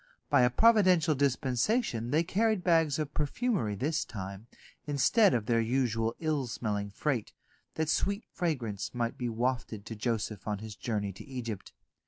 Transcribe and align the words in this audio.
By 0.31 0.41
a 0.41 0.49
providential 0.49 1.13
dispensation 1.13 2.09
they 2.09 2.23
carried 2.23 2.63
bags 2.63 2.97
of 2.97 3.13
perfumery 3.13 3.75
this 3.75 4.03
time, 4.03 4.47
instead 4.87 5.35
of 5.35 5.45
their 5.45 5.61
usual 5.61 6.15
ill 6.19 6.47
smelling 6.47 6.89
freight, 6.89 7.33
that 7.75 7.87
sweet 7.87 8.25
fragrance 8.33 8.95
might 8.95 9.15
be 9.15 9.29
wafted 9.29 9.85
to 9.85 9.95
Joseph 9.95 10.47
on 10.47 10.57
his 10.57 10.75
journey 10.75 11.13
to 11.13 11.23
Egypt. 11.25 11.71